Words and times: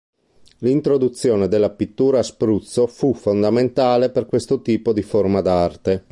L'introduzione 0.61 1.47
della 1.47 1.69
pittura 1.69 2.17
a 2.17 2.23
spruzzo 2.23 2.87
fu 2.87 3.13
fondamentale 3.13 4.09
per 4.09 4.25
questo 4.25 4.63
tipo 4.63 4.93
di 4.93 5.03
forma 5.03 5.41
d'arte. 5.41 5.99